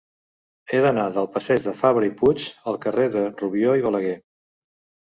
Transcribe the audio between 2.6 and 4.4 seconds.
al carrer de Rubió i Balaguer.